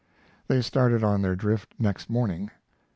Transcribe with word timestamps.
They 0.47 0.63
started 0.63 1.03
on 1.03 1.21
their 1.21 1.35
drift 1.35 1.75
next 1.77 2.09
morning. 2.09 2.49